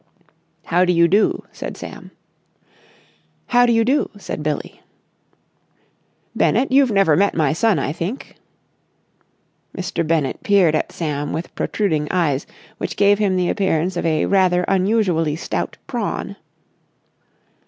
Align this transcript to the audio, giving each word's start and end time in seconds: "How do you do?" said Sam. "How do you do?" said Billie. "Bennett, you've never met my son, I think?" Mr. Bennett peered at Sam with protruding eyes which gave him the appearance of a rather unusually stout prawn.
"How 0.65 0.83
do 0.83 0.91
you 0.91 1.07
do?" 1.07 1.45
said 1.51 1.77
Sam. 1.77 2.09
"How 3.45 3.67
do 3.67 3.71
you 3.71 3.85
do?" 3.85 4.09
said 4.17 4.41
Billie. 4.41 4.81
"Bennett, 6.35 6.71
you've 6.71 6.89
never 6.89 7.15
met 7.15 7.35
my 7.35 7.53
son, 7.53 7.77
I 7.77 7.91
think?" 7.93 8.35
Mr. 9.77 10.01
Bennett 10.07 10.41
peered 10.41 10.73
at 10.73 10.91
Sam 10.91 11.31
with 11.33 11.53
protruding 11.53 12.07
eyes 12.11 12.47
which 12.79 12.97
gave 12.97 13.19
him 13.19 13.35
the 13.35 13.49
appearance 13.51 13.95
of 13.95 14.07
a 14.07 14.25
rather 14.25 14.63
unusually 14.67 15.35
stout 15.35 15.77
prawn. 15.85 16.35